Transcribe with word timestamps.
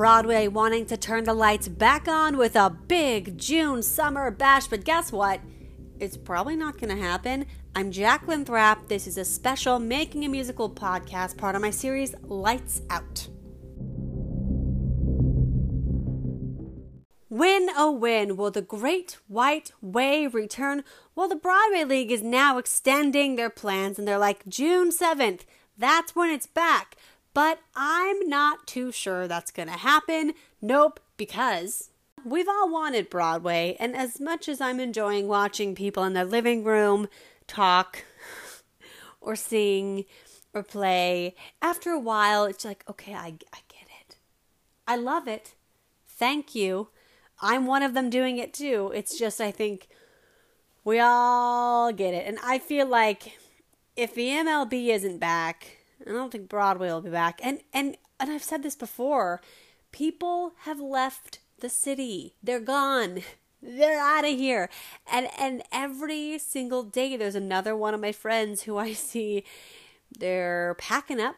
Broadway 0.00 0.48
wanting 0.48 0.86
to 0.86 0.96
turn 0.96 1.24
the 1.24 1.34
lights 1.34 1.68
back 1.68 2.08
on 2.08 2.38
with 2.38 2.56
a 2.56 2.70
big 2.70 3.36
June 3.36 3.82
summer 3.82 4.30
bash, 4.30 4.66
but 4.66 4.82
guess 4.82 5.12
what? 5.12 5.42
It's 5.98 6.16
probably 6.16 6.56
not 6.56 6.80
going 6.80 6.96
to 6.96 7.02
happen. 7.02 7.44
I'm 7.76 7.90
Jacqueline 7.90 8.46
Thrapp. 8.46 8.88
This 8.88 9.06
is 9.06 9.18
a 9.18 9.26
special 9.26 9.78
Making 9.78 10.24
a 10.24 10.30
Musical 10.30 10.70
podcast, 10.70 11.36
part 11.36 11.54
of 11.54 11.60
my 11.60 11.68
series 11.68 12.14
Lights 12.22 12.80
Out. 12.88 13.28
Win, 17.28 17.68
oh 17.76 17.92
win, 17.92 18.38
will 18.38 18.50
the 18.50 18.62
Great 18.62 19.18
White 19.28 19.72
Way 19.82 20.26
return? 20.26 20.82
Well, 21.14 21.28
the 21.28 21.36
Broadway 21.36 21.84
League 21.84 22.10
is 22.10 22.22
now 22.22 22.56
extending 22.56 23.36
their 23.36 23.50
plans 23.50 23.98
and 23.98 24.08
they're 24.08 24.16
like, 24.16 24.48
June 24.48 24.92
7th, 24.92 25.40
that's 25.76 26.16
when 26.16 26.30
it's 26.30 26.46
back. 26.46 26.96
But 27.32 27.60
I'm 27.76 28.28
not 28.28 28.66
too 28.66 28.90
sure 28.90 29.28
that's 29.28 29.50
going 29.50 29.68
to 29.68 29.74
happen. 29.74 30.32
Nope, 30.60 31.00
because 31.16 31.90
we've 32.24 32.48
all 32.48 32.70
wanted 32.70 33.10
Broadway, 33.10 33.76
and 33.78 33.96
as 33.96 34.20
much 34.20 34.48
as 34.48 34.60
I'm 34.60 34.80
enjoying 34.80 35.28
watching 35.28 35.74
people 35.74 36.04
in 36.04 36.12
their 36.12 36.24
living 36.24 36.64
room 36.64 37.08
talk 37.46 38.04
or 39.20 39.36
sing 39.36 40.04
or 40.52 40.62
play, 40.62 41.36
after 41.62 41.90
a 41.90 41.98
while 41.98 42.44
it's 42.44 42.64
like, 42.64 42.84
okay, 42.88 43.14
I, 43.14 43.34
I 43.52 43.60
get 43.68 43.86
it. 44.00 44.16
I 44.86 44.96
love 44.96 45.28
it. 45.28 45.54
Thank 46.06 46.54
you. 46.54 46.88
I'm 47.40 47.66
one 47.66 47.82
of 47.82 47.94
them 47.94 48.10
doing 48.10 48.38
it 48.38 48.52
too. 48.52 48.92
It's 48.94 49.18
just, 49.18 49.40
I 49.40 49.50
think 49.50 49.88
we 50.84 50.98
all 50.98 51.92
get 51.92 52.12
it. 52.12 52.26
And 52.26 52.38
I 52.44 52.58
feel 52.58 52.86
like 52.86 53.38
if 53.96 54.14
the 54.14 54.28
MLB 54.28 54.88
isn't 54.88 55.18
back, 55.18 55.79
I 56.06 56.12
don't 56.12 56.30
think 56.30 56.48
Broadway 56.48 56.88
will 56.88 57.00
be 57.00 57.10
back. 57.10 57.40
And 57.42 57.60
and 57.72 57.96
and 58.18 58.30
I've 58.30 58.42
said 58.44 58.62
this 58.62 58.76
before. 58.76 59.40
People 59.92 60.52
have 60.60 60.80
left 60.80 61.40
the 61.58 61.68
city. 61.68 62.34
They're 62.42 62.60
gone. 62.60 63.22
They're 63.62 64.00
out 64.00 64.24
of 64.24 64.30
here. 64.30 64.70
And 65.10 65.28
and 65.38 65.62
every 65.72 66.38
single 66.38 66.82
day 66.82 67.16
there's 67.16 67.34
another 67.34 67.76
one 67.76 67.94
of 67.94 68.00
my 68.00 68.12
friends 68.12 68.62
who 68.62 68.76
I 68.86 68.92
see 68.92 69.44
they're 70.18 70.74
packing 70.78 71.20
up 71.20 71.36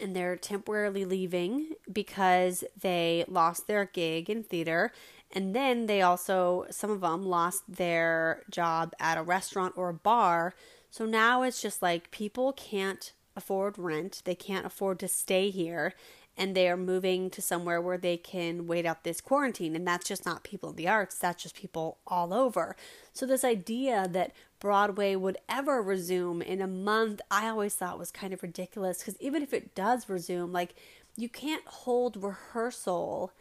and 0.00 0.16
they're 0.16 0.36
temporarily 0.36 1.04
leaving 1.04 1.72
because 1.92 2.64
they 2.80 3.24
lost 3.28 3.66
their 3.66 3.84
gig 3.84 4.30
in 4.30 4.42
theater 4.42 4.92
and 5.30 5.54
then 5.54 5.86
they 5.86 6.00
also 6.02 6.66
some 6.70 6.90
of 6.90 7.00
them 7.00 7.24
lost 7.24 7.62
their 7.68 8.42
job 8.50 8.94
at 8.98 9.18
a 9.18 9.22
restaurant 9.22 9.74
or 9.76 9.90
a 9.90 9.94
bar 9.94 10.54
so 10.90 11.04
now 11.04 11.42
it's 11.42 11.60
just 11.60 11.82
like 11.82 12.10
people 12.10 12.52
can't 12.52 13.12
afford 13.36 13.78
rent, 13.78 14.22
they 14.24 14.34
can't 14.34 14.66
afford 14.66 14.98
to 15.00 15.08
stay 15.08 15.50
here, 15.50 15.94
and 16.36 16.54
they 16.54 16.68
are 16.68 16.76
moving 16.76 17.28
to 17.30 17.42
somewhere 17.42 17.80
where 17.80 17.98
they 17.98 18.16
can 18.16 18.66
wait 18.66 18.86
out 18.86 19.04
this 19.04 19.20
quarantine. 19.20 19.76
And 19.76 19.86
that's 19.86 20.08
just 20.08 20.24
not 20.24 20.44
people 20.44 20.70
in 20.70 20.76
the 20.76 20.88
arts, 20.88 21.18
that's 21.18 21.42
just 21.42 21.54
people 21.54 21.98
all 22.06 22.32
over. 22.32 22.74
So, 23.12 23.26
this 23.26 23.44
idea 23.44 24.08
that 24.10 24.32
Broadway 24.60 25.16
would 25.16 25.38
ever 25.48 25.82
resume 25.82 26.40
in 26.40 26.62
a 26.62 26.66
month, 26.66 27.20
I 27.30 27.48
always 27.48 27.74
thought 27.74 27.98
was 27.98 28.10
kind 28.10 28.32
of 28.32 28.42
ridiculous 28.42 28.98
because 28.98 29.20
even 29.20 29.42
if 29.42 29.52
it 29.52 29.74
does 29.74 30.08
resume, 30.08 30.52
like 30.52 30.74
you 31.16 31.28
can't 31.28 31.66
hold 31.66 32.22
rehearsal 32.22 33.32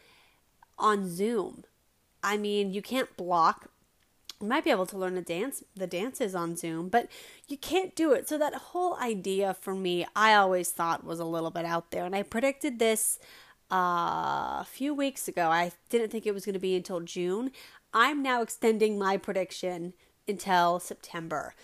on 0.77 1.07
Zoom. 1.07 1.63
I 2.23 2.37
mean, 2.37 2.73
you 2.73 2.81
can't 2.81 3.15
block 3.17 3.69
you 4.41 4.47
might 4.47 4.63
be 4.63 4.71
able 4.71 4.85
to 4.87 4.97
learn 4.97 5.17
a 5.17 5.21
dance 5.21 5.63
the 5.75 5.87
dances 5.87 6.33
on 6.35 6.55
zoom 6.55 6.89
but 6.89 7.07
you 7.47 7.57
can't 7.57 7.95
do 7.95 8.11
it. 8.13 8.27
So 8.27 8.37
that 8.37 8.53
whole 8.55 8.95
idea 8.97 9.53
for 9.53 9.75
me 9.75 10.05
i 10.15 10.33
always 10.33 10.71
thought 10.71 11.03
was 11.03 11.19
a 11.19 11.25
little 11.25 11.51
bit 11.51 11.65
out 11.65 11.91
there. 11.91 12.05
And 12.05 12.15
i 12.15 12.23
predicted 12.23 12.79
this 12.79 13.19
uh, 13.71 14.59
a 14.59 14.67
few 14.69 14.93
weeks 14.93 15.27
ago. 15.29 15.47
I 15.47 15.71
didn't 15.89 16.11
think 16.11 16.25
it 16.25 16.33
was 16.33 16.45
going 16.45 16.53
to 16.53 16.59
be 16.59 16.75
until 16.75 16.99
june. 16.99 17.51
I'm 17.93 18.21
now 18.21 18.41
extending 18.41 18.97
my 18.97 19.17
prediction 19.17 19.93
until 20.27 20.79
september 20.79 21.55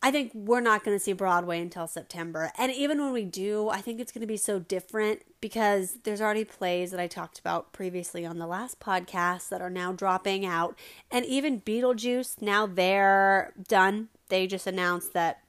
I 0.00 0.12
think 0.12 0.30
we're 0.32 0.60
not 0.60 0.84
going 0.84 0.96
to 0.96 1.02
see 1.02 1.12
Broadway 1.12 1.60
until 1.60 1.88
September. 1.88 2.52
And 2.56 2.72
even 2.72 3.00
when 3.00 3.12
we 3.12 3.24
do, 3.24 3.68
I 3.68 3.80
think 3.80 3.98
it's 3.98 4.12
going 4.12 4.20
to 4.20 4.28
be 4.28 4.36
so 4.36 4.60
different 4.60 5.22
because 5.40 5.98
there's 6.04 6.20
already 6.20 6.44
plays 6.44 6.92
that 6.92 7.00
I 7.00 7.08
talked 7.08 7.40
about 7.40 7.72
previously 7.72 8.24
on 8.24 8.38
the 8.38 8.46
last 8.46 8.78
podcast 8.78 9.48
that 9.48 9.60
are 9.60 9.70
now 9.70 9.90
dropping 9.90 10.46
out. 10.46 10.78
And 11.10 11.24
even 11.24 11.60
Beetlejuice, 11.62 12.40
now 12.40 12.64
they're 12.66 13.52
done. 13.66 14.08
They 14.28 14.46
just 14.46 14.68
announced 14.68 15.14
that 15.14 15.40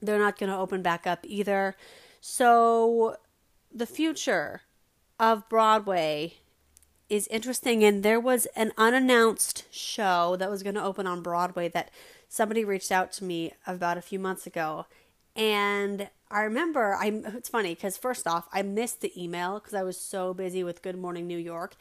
they're 0.00 0.18
not 0.18 0.38
going 0.38 0.50
to 0.50 0.56
open 0.58 0.80
back 0.80 1.04
up 1.04 1.26
either. 1.26 1.74
So 2.20 3.16
the 3.74 3.86
future 3.86 4.62
of 5.18 5.48
Broadway 5.48 6.34
is 7.08 7.26
interesting. 7.28 7.82
And 7.82 8.04
there 8.04 8.20
was 8.20 8.46
an 8.54 8.70
unannounced 8.78 9.64
show 9.72 10.36
that 10.36 10.50
was 10.50 10.62
going 10.62 10.76
to 10.76 10.84
open 10.84 11.06
on 11.06 11.20
Broadway 11.20 11.68
that 11.70 11.90
somebody 12.28 12.64
reached 12.64 12.92
out 12.92 13.12
to 13.12 13.24
me 13.24 13.52
about 13.66 13.98
a 13.98 14.02
few 14.02 14.18
months 14.18 14.46
ago 14.46 14.86
and 15.34 16.08
I 16.30 16.42
remember 16.42 16.94
I 16.94 17.06
it's 17.36 17.48
funny 17.48 17.74
cuz 17.74 17.96
first 17.96 18.26
off 18.26 18.48
I 18.52 18.62
missed 18.62 19.00
the 19.00 19.12
email 19.22 19.60
cuz 19.60 19.72
I 19.72 19.82
was 19.82 19.98
so 19.98 20.34
busy 20.34 20.64
with 20.64 20.82
Good 20.82 20.98
Morning 20.98 21.26
New 21.26 21.38
York. 21.38 21.76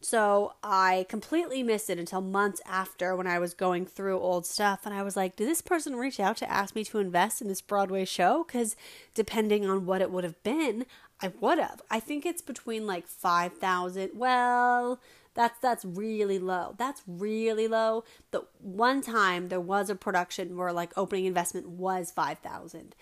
So 0.00 0.54
I 0.64 1.06
completely 1.08 1.62
missed 1.62 1.88
it 1.88 1.98
until 1.98 2.20
months 2.20 2.60
after 2.66 3.14
when 3.14 3.28
I 3.28 3.38
was 3.38 3.54
going 3.54 3.86
through 3.86 4.18
old 4.18 4.44
stuff 4.46 4.80
and 4.84 4.92
I 4.92 5.02
was 5.04 5.16
like, 5.16 5.36
did 5.36 5.48
this 5.48 5.60
person 5.60 5.94
reach 5.94 6.18
out 6.18 6.36
to 6.38 6.50
ask 6.50 6.74
me 6.74 6.82
to 6.84 6.98
invest 6.98 7.40
in 7.40 7.46
this 7.46 7.60
Broadway 7.60 8.04
show 8.04 8.42
cuz 8.44 8.74
depending 9.14 9.64
on 9.64 9.86
what 9.86 10.00
it 10.00 10.10
would 10.10 10.24
have 10.24 10.42
been, 10.42 10.86
I 11.20 11.28
would 11.40 11.58
have. 11.58 11.82
I 11.88 12.00
think 12.00 12.26
it's 12.26 12.42
between 12.42 12.84
like 12.86 13.06
5,000, 13.06 14.10
well, 14.14 14.98
that's 15.34 15.58
that's 15.60 15.84
really 15.84 16.38
low. 16.38 16.74
That's 16.78 17.02
really 17.06 17.68
low. 17.68 18.04
The 18.30 18.44
one 18.58 19.00
time 19.00 19.48
there 19.48 19.60
was 19.60 19.90
a 19.90 19.94
production 19.94 20.56
where 20.56 20.72
like 20.72 20.92
opening 20.96 21.24
investment 21.24 21.68
was 21.68 22.10
5,000. 22.10 22.94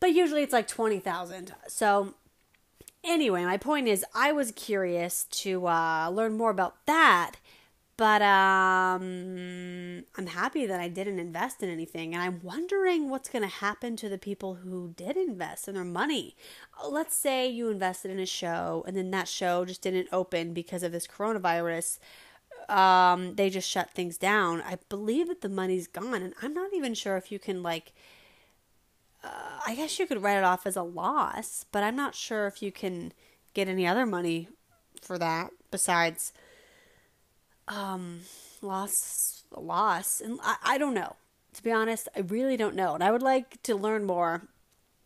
But 0.00 0.12
usually 0.12 0.42
it's 0.42 0.52
like 0.52 0.66
20,000. 0.66 1.54
So 1.68 2.14
anyway, 3.04 3.44
my 3.44 3.56
point 3.56 3.86
is 3.86 4.04
I 4.14 4.32
was 4.32 4.50
curious 4.52 5.24
to 5.24 5.66
uh, 5.68 6.10
learn 6.10 6.36
more 6.36 6.50
about 6.50 6.84
that 6.86 7.36
but 8.02 8.20
um, 8.20 10.02
I'm 10.18 10.26
happy 10.26 10.66
that 10.66 10.80
I 10.80 10.88
didn't 10.88 11.20
invest 11.20 11.62
in 11.62 11.68
anything. 11.68 12.14
And 12.14 12.20
I'm 12.20 12.40
wondering 12.42 13.08
what's 13.08 13.28
going 13.28 13.44
to 13.44 13.48
happen 13.48 13.94
to 13.94 14.08
the 14.08 14.18
people 14.18 14.56
who 14.56 14.92
did 14.96 15.16
invest 15.16 15.68
in 15.68 15.76
their 15.76 15.84
money. 15.84 16.34
Let's 16.84 17.14
say 17.14 17.48
you 17.48 17.68
invested 17.68 18.10
in 18.10 18.18
a 18.18 18.26
show 18.26 18.82
and 18.88 18.96
then 18.96 19.12
that 19.12 19.28
show 19.28 19.64
just 19.64 19.82
didn't 19.82 20.08
open 20.10 20.52
because 20.52 20.82
of 20.82 20.90
this 20.90 21.06
coronavirus. 21.06 22.00
Um, 22.68 23.36
they 23.36 23.48
just 23.48 23.70
shut 23.70 23.92
things 23.92 24.18
down. 24.18 24.62
I 24.62 24.78
believe 24.88 25.28
that 25.28 25.40
the 25.40 25.48
money's 25.48 25.86
gone. 25.86 26.22
And 26.22 26.34
I'm 26.42 26.54
not 26.54 26.74
even 26.74 26.94
sure 26.94 27.16
if 27.16 27.30
you 27.30 27.38
can, 27.38 27.62
like, 27.62 27.92
uh, 29.22 29.60
I 29.64 29.76
guess 29.76 30.00
you 30.00 30.08
could 30.08 30.24
write 30.24 30.38
it 30.38 30.44
off 30.44 30.66
as 30.66 30.74
a 30.74 30.82
loss, 30.82 31.66
but 31.70 31.84
I'm 31.84 31.94
not 31.94 32.16
sure 32.16 32.48
if 32.48 32.62
you 32.62 32.72
can 32.72 33.12
get 33.54 33.68
any 33.68 33.86
other 33.86 34.06
money 34.06 34.48
for 35.00 35.18
that 35.18 35.52
besides 35.70 36.32
um, 37.68 38.20
loss, 38.60 39.44
loss, 39.56 40.20
and 40.20 40.38
I, 40.42 40.56
I 40.64 40.78
don't 40.78 40.94
know. 40.94 41.16
To 41.54 41.62
be 41.62 41.70
honest, 41.70 42.08
I 42.16 42.20
really 42.20 42.56
don't 42.56 42.74
know, 42.74 42.94
and 42.94 43.04
I 43.04 43.10
would 43.10 43.22
like 43.22 43.62
to 43.64 43.74
learn 43.74 44.04
more 44.04 44.48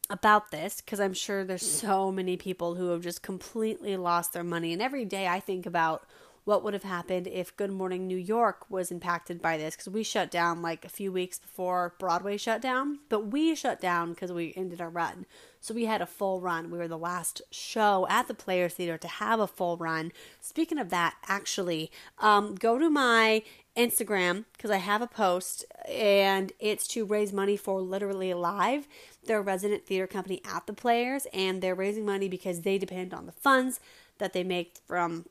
about 0.09 0.51
this 0.51 0.81
because 0.81 1.01
I'm 1.01 1.15
sure 1.15 1.45
there's 1.45 1.67
so 1.67 2.13
many 2.13 2.37
people 2.37 2.77
who 2.77 2.91
have 2.91 3.03
just 3.03 3.23
completely 3.23 3.97
lost 3.97 4.33
their 4.33 4.45
money. 4.45 4.73
And 4.73 4.81
every 4.81 5.05
day 5.05 5.27
I 5.27 5.41
think 5.41 5.67
about 5.67 6.07
what 6.47 6.63
would 6.63 6.75
have 6.75 6.85
happened 6.85 7.27
if 7.27 7.57
Good 7.57 7.73
Morning 7.73 8.07
New 8.07 8.17
York 8.17 8.71
was 8.71 8.93
impacted 8.93 9.43
by 9.43 9.59
this 9.59 9.75
because 9.75 9.93
we 9.93 10.05
shut 10.05 10.31
down 10.31 10.63
like 10.63 10.85
a 10.85 10.89
few 10.89 11.11
weeks 11.11 11.41
before 11.41 11.95
Broadway 11.99 12.37
shut 12.37 12.63
down, 12.63 13.01
but 13.09 13.27
we 13.27 13.57
shut 13.57 13.81
down 13.81 14.11
because 14.11 14.31
we 14.33 14.55
ended 14.57 14.81
our 14.81 14.89
run. 14.89 15.27
So 15.61 15.75
we 15.75 15.87
had 15.87 16.01
a 16.01 16.07
full 16.07 16.41
run. 16.41 16.71
We 16.71 16.79
were 16.79 16.87
the 16.87 16.97
last 16.97 17.43
show 17.51 18.07
at 18.09 18.29
the 18.29 18.35
Players 18.35 18.75
Theater 18.75 18.97
to 18.97 19.09
have 19.09 19.41
a 19.41 19.49
full 19.49 19.77
run. 19.77 20.13
Speaking 20.41 20.79
of 20.79 20.89
that, 20.91 21.17
actually, 21.27 21.91
um, 22.21 22.55
go 22.55 22.79
to 22.79 22.89
my 22.89 23.43
Instagram 23.77 24.45
because 24.53 24.71
I 24.71 24.77
have 24.77 25.03
a 25.03 25.09
post 25.09 25.65
and 25.89 26.53
it's 26.61 26.87
to 26.89 27.05
raise 27.05 27.33
money 27.33 27.57
for 27.57 27.81
Literally 27.81 28.31
Alive. 28.31 28.87
They're 29.25 29.41
a 29.41 29.43
resident 29.43 29.85
theater 29.85 30.07
company 30.07 30.41
at 30.45 30.69
the 30.69 30.73
Players 30.73 31.27
and 31.33 31.61
they're 31.61 31.75
raising 31.75 32.07
money 32.07 32.29
because 32.29 32.61
they 32.61 32.79
depend 32.79 33.13
on 33.13 33.27
the 33.27 33.33
funds 33.33 33.81
that 34.19 34.33
they 34.33 34.45
make 34.45 34.77
from 34.87 35.27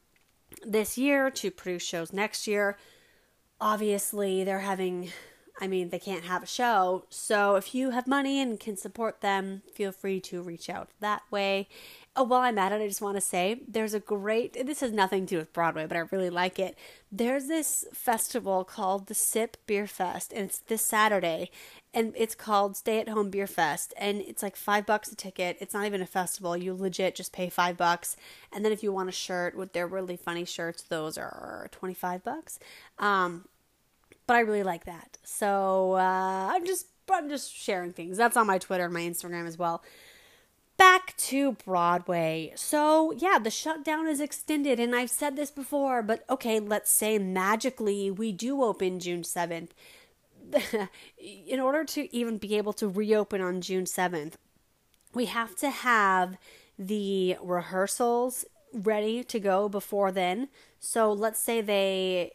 this 0.66 0.98
year 0.98 1.30
to 1.32 1.52
produce 1.52 1.84
shows 1.84 2.14
next 2.14 2.48
year. 2.48 2.78
Obviously, 3.60 4.44
they're 4.44 4.60
having 4.60 5.12
I 5.60 5.68
mean, 5.68 5.90
they 5.90 6.00
can't 6.00 6.26
have 6.26 6.44
a 6.44 6.48
show. 6.48 7.06
So 7.10 7.56
if 7.56 7.74
you 7.74 7.92
have 7.92 8.08
money 8.08 8.42
and 8.42 8.60
can 8.60 8.76
support 8.76 9.22
them, 9.22 9.62
feel 9.74 9.92
free 9.92 10.20
to 10.22 10.42
reach 10.42 10.70
out 10.70 10.90
that 11.00 11.22
way. 11.32 11.70
Oh, 12.18 12.24
while 12.24 12.42
I'm 12.42 12.58
at 12.58 12.72
it, 12.72 12.82
I 12.82 12.88
just 12.88 13.02
want 13.02 13.18
to 13.18 13.22
say 13.22 13.60
there's 13.68 13.94
a 13.94 14.00
great, 14.00 14.66
this 14.66 14.80
has 14.80 14.94
nothing 14.94 15.26
to 15.26 15.36
do 15.36 15.38
with 15.38 15.52
Broadway, 15.52 15.86
but 15.86 15.98
I 15.98 16.04
really 16.12 16.30
like 16.30 16.60
it. 16.60 16.78
There's 17.12 17.48
this 17.48 17.84
festival 17.94 18.64
called 18.64 19.08
the 19.08 19.14
Sip 19.14 19.58
Beer 19.68 19.86
Fest, 19.86 20.32
and 20.32 20.46
it's 20.46 20.60
this 20.60 20.86
Saturday, 20.86 21.52
and 21.94 22.14
it's 22.16 22.34
called 22.34 22.78
Stay 22.78 23.02
at 23.02 23.10
Home 23.10 23.30
Beer 23.30 23.48
Fest, 23.48 23.94
and 23.98 24.22
it's 24.22 24.42
like 24.42 24.56
five 24.56 24.86
bucks 24.86 25.12
a 25.12 25.16
ticket. 25.16 25.58
It's 25.60 25.74
not 25.74 25.86
even 25.86 26.02
a 26.02 26.06
festival. 26.06 26.56
You 26.56 26.74
legit 26.74 27.16
just 27.16 27.34
pay 27.34 27.50
five 27.50 27.76
bucks, 27.76 28.16
and 28.54 28.64
then 28.64 28.72
if 28.72 28.82
you 28.82 28.94
want 28.94 29.10
a 29.10 29.14
shirt 29.14 29.58
with 29.58 29.74
their 29.74 29.86
really 29.86 30.16
funny 30.16 30.46
shirts, 30.46 30.84
those 30.84 31.18
are 31.18 31.68
25 31.72 32.24
bucks. 32.24 32.60
Um, 32.98 33.46
but 34.26 34.38
I 34.38 34.40
really 34.40 34.64
like 34.64 34.86
that. 34.86 35.18
So 35.24 35.96
uh, 35.96 36.50
I'm 36.54 36.66
just 36.66 36.88
I'm 37.12 37.28
just 37.28 37.54
sharing 37.54 37.92
things. 37.92 38.16
That's 38.18 38.38
on 38.38 38.48
my 38.48 38.58
Twitter 38.58 38.86
and 38.86 38.94
my 38.94 39.02
Instagram 39.02 39.48
as 39.48 39.58
well 39.58 39.84
back 40.78 41.16
to 41.18 41.54
Broadway. 41.54 42.54
So, 42.56 43.12
yeah, 43.12 43.40
the 43.40 43.50
shutdown 43.50 44.08
is 44.08 44.20
extended, 44.20 44.80
and 44.80 44.96
I've 44.96 45.10
said 45.10 45.36
this 45.36 45.52
before, 45.52 46.02
but 46.02 46.24
okay, 46.30 46.60
let's 46.60 46.92
say 46.92 47.18
magically 47.18 48.12
we 48.12 48.32
do 48.32 48.64
open 48.64 49.00
June 49.00 49.24
7th. 49.24 49.70
In 51.18 51.60
order 51.60 51.84
to 51.86 52.16
even 52.16 52.38
be 52.38 52.56
able 52.58 52.74
to 52.74 52.88
reopen 52.88 53.42
on 53.42 53.62
June 53.62 53.86
7th, 53.86 54.34
we 55.14 55.26
have 55.26 55.56
to 55.58 55.70
have 55.70 56.38
the 56.78 57.38
rehearsals 57.42 58.46
ready 58.74 59.24
to 59.24 59.40
go 59.40 59.70
before 59.70 60.12
then. 60.12 60.50
So, 60.80 61.12
let's 61.12 61.40
say 61.40 61.62
they, 61.62 62.34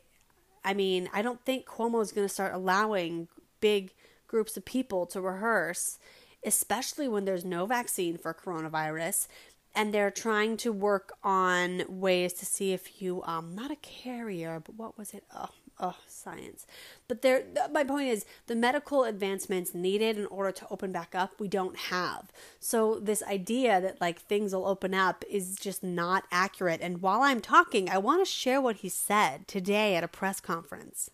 I 0.64 0.74
mean, 0.74 1.10
I 1.12 1.22
don't 1.22 1.44
think 1.44 1.66
Cuomo 1.66 2.02
is 2.02 2.12
going 2.12 2.26
to 2.26 2.32
start 2.32 2.54
allowing 2.54 3.28
big 3.60 3.92
groups 4.26 4.56
of 4.56 4.64
people 4.64 5.06
to 5.06 5.20
rehearse 5.20 5.98
especially 6.44 7.08
when 7.08 7.24
there's 7.24 7.44
no 7.44 7.66
vaccine 7.66 8.16
for 8.16 8.34
coronavirus 8.34 9.26
and 9.74 9.94
they're 9.94 10.10
trying 10.10 10.56
to 10.56 10.72
work 10.72 11.12
on 11.22 11.82
ways 11.88 12.32
to 12.32 12.44
see 12.44 12.72
if 12.72 13.00
you 13.00 13.22
um 13.24 13.54
not 13.54 13.70
a 13.70 13.76
carrier 13.76 14.60
but 14.64 14.74
what 14.74 14.98
was 14.98 15.14
it? 15.14 15.24
Oh 15.34 15.50
oh 15.82 15.96
science. 16.06 16.66
But 17.08 17.22
there 17.22 17.44
my 17.72 17.84
point 17.84 18.08
is 18.08 18.26
the 18.46 18.56
medical 18.56 19.04
advancements 19.04 19.74
needed 19.74 20.18
in 20.18 20.26
order 20.26 20.52
to 20.52 20.66
open 20.70 20.92
back 20.92 21.14
up 21.14 21.38
we 21.38 21.48
don't 21.48 21.76
have. 21.76 22.30
So 22.58 22.98
this 23.00 23.22
idea 23.22 23.80
that 23.80 24.00
like 24.00 24.20
things 24.20 24.54
will 24.54 24.66
open 24.66 24.94
up 24.94 25.24
is 25.30 25.56
just 25.56 25.82
not 25.82 26.24
accurate. 26.30 26.80
And 26.82 27.02
while 27.02 27.22
i'm 27.22 27.40
talking 27.40 27.88
i 27.88 27.98
want 27.98 28.24
to 28.24 28.30
share 28.30 28.60
what 28.60 28.76
he 28.76 28.88
said 28.88 29.46
today 29.46 29.94
at 29.94 30.04
a 30.04 30.08
press 30.08 30.40
conference 30.40 31.10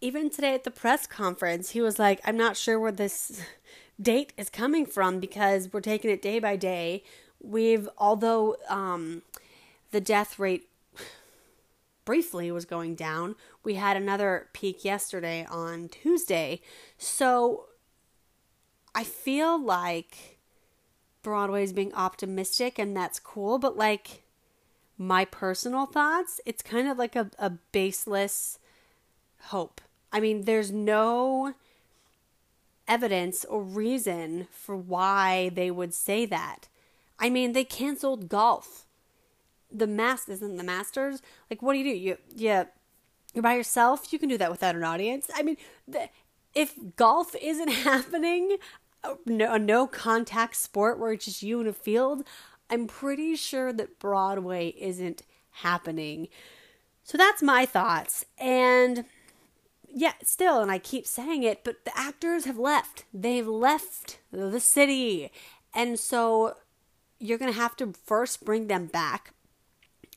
even 0.00 0.30
today 0.30 0.54
at 0.54 0.64
the 0.64 0.70
press 0.70 1.06
conference, 1.06 1.70
he 1.70 1.80
was 1.80 1.98
like, 1.98 2.20
I'm 2.24 2.36
not 2.36 2.56
sure 2.56 2.78
where 2.78 2.92
this 2.92 3.40
date 4.00 4.32
is 4.36 4.50
coming 4.50 4.86
from 4.86 5.20
because 5.20 5.72
we're 5.72 5.80
taking 5.80 6.10
it 6.10 6.22
day 6.22 6.38
by 6.38 6.56
day. 6.56 7.02
We've, 7.40 7.88
although 7.98 8.56
um, 8.68 9.22
the 9.90 10.00
death 10.00 10.38
rate 10.38 10.68
briefly 12.04 12.50
was 12.50 12.64
going 12.64 12.94
down, 12.94 13.36
we 13.64 13.74
had 13.74 13.96
another 13.96 14.48
peak 14.52 14.84
yesterday 14.84 15.46
on 15.50 15.88
Tuesday. 15.88 16.60
So 16.98 17.66
I 18.94 19.04
feel 19.04 19.62
like 19.62 20.38
Broadway 21.22 21.64
is 21.64 21.72
being 21.72 21.92
optimistic 21.94 22.78
and 22.78 22.96
that's 22.96 23.18
cool, 23.18 23.58
but 23.58 23.76
like 23.76 24.22
my 24.96 25.24
personal 25.24 25.86
thoughts, 25.86 26.40
it's 26.46 26.62
kind 26.62 26.88
of 26.88 26.96
like 26.96 27.16
a, 27.16 27.30
a 27.38 27.50
baseless 27.50 28.58
hope 29.44 29.80
I 30.16 30.20
mean, 30.20 30.42
there's 30.42 30.72
no 30.72 31.52
evidence 32.88 33.44
or 33.44 33.62
reason 33.62 34.48
for 34.50 34.74
why 34.74 35.50
they 35.50 35.70
would 35.70 35.92
say 35.92 36.24
that. 36.26 36.68
I 37.18 37.28
mean, 37.28 37.52
they 37.52 37.64
canceled 37.64 38.30
golf. 38.30 38.86
The 39.70 39.86
mass 39.86 40.26
isn't 40.28 40.56
the 40.56 40.64
Masters. 40.64 41.20
Like, 41.50 41.60
what 41.60 41.72
do 41.72 41.80
you 41.80 41.84
do? 41.92 41.98
You, 41.98 42.18
yeah, 42.34 42.64
you're 43.34 43.42
by 43.42 43.56
yourself. 43.56 44.10
You 44.10 44.18
can 44.18 44.28
do 44.28 44.38
that 44.38 44.50
without 44.50 44.74
an 44.76 44.84
audience. 44.84 45.28
I 45.34 45.42
mean, 45.42 45.58
the, 45.86 46.08
if 46.54 46.74
golf 46.96 47.34
isn't 47.42 47.68
happening, 47.84 48.56
a 49.04 49.16
no, 49.26 49.54
a 49.54 49.58
no 49.58 49.86
contact 49.86 50.56
sport 50.56 50.98
where 50.98 51.12
it's 51.12 51.26
just 51.26 51.42
you 51.42 51.60
in 51.60 51.66
a 51.66 51.74
field, 51.74 52.24
I'm 52.70 52.86
pretty 52.86 53.36
sure 53.36 53.72
that 53.72 53.98
Broadway 53.98 54.68
isn't 54.78 55.22
happening. 55.50 56.28
So 57.02 57.18
that's 57.18 57.42
my 57.42 57.66
thoughts. 57.66 58.24
And 58.38 59.04
yeah, 59.98 60.12
still, 60.22 60.60
and 60.60 60.70
I 60.70 60.78
keep 60.78 61.06
saying 61.06 61.42
it, 61.42 61.64
but 61.64 61.86
the 61.86 61.98
actors 61.98 62.44
have 62.44 62.58
left. 62.58 63.06
They've 63.14 63.48
left 63.48 64.18
the 64.30 64.60
city. 64.60 65.32
And 65.74 65.98
so 65.98 66.58
you're 67.18 67.38
going 67.38 67.50
to 67.50 67.58
have 67.58 67.76
to 67.76 67.94
first 68.04 68.44
bring 68.44 68.66
them 68.66 68.88
back. 68.88 69.32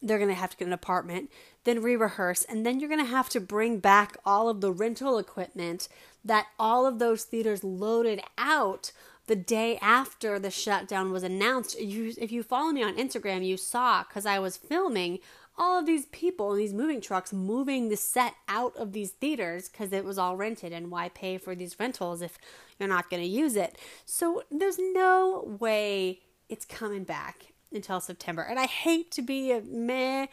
They're 0.02 0.18
going 0.18 0.30
to 0.31 0.36
have 0.36 0.50
to 0.50 0.58
get 0.58 0.68
an 0.68 0.74
apartment, 0.74 1.31
then 1.64 1.81
re 1.81 1.96
rehearse, 1.96 2.44
and 2.44 2.66
then 2.66 2.81
you're 2.81 2.90
going 2.90 3.06
to 3.06 3.10
have 3.10 3.30
to 3.30 3.40
bring 3.40 3.80
back 3.80 4.18
all 4.26 4.50
of 4.50 4.60
the 4.60 4.74
rental 4.74 5.18
equipment 5.18 5.88
that 6.26 6.48
all 6.60 6.86
of 6.86 7.00
those 7.00 7.24
theaters 7.24 7.64
loaded 7.64 8.22
out 8.38 8.92
the 9.28 9.36
day 9.38 9.78
after 9.81 10.40
the 10.40 10.52
shutdown 10.52 11.14
was 11.14 11.24
announced. 11.24 11.80
You, 11.80 12.14
if 12.18 12.34
you 12.34 12.44
follow 12.44 12.72
me 12.72 12.84
on 12.84 12.98
Instagram, 12.98 13.46
you 13.46 13.56
saw 13.56 14.04
because 14.04 14.26
I 14.26 14.40
was 14.40 14.58
filming 14.58 15.20
all 15.60 15.78
of 15.78 15.86
these 15.86 16.06
people 16.08 16.54
in 16.54 16.58
these 16.58 16.74
moving 16.74 17.02
trucks 17.02 17.34
moving 17.34 17.90
the 17.90 17.98
set 17.98 18.34
out 18.48 18.76
of 18.78 18.94
these 18.94 19.12
theaters 19.12 19.70
because 19.70 19.92
it 19.92 20.06
was 20.06 20.18
all 20.18 20.38
rented 20.38 20.72
and 20.72 20.90
why 20.90 21.10
pay 21.10 21.38
for 21.38 21.54
these 21.54 21.78
rentals 21.80 22.22
if 22.22 22.40
you're 22.80 22.90
not 22.90 23.10
going 23.10 23.22
to 23.22 23.30
use 23.30 23.56
it? 23.56 23.78
So 24.06 24.44
there's 24.50 24.80
no 24.80 25.58
way 25.60 26.22
it's 26.50 26.66
coming 26.66 27.04
back 27.04 27.54
until 27.72 28.00
september 28.00 28.42
and 28.42 28.60
i 28.60 28.66
hate 28.66 29.12
to 29.12 29.22
be 29.22 29.52
a 29.52 29.62
meh 29.62 30.26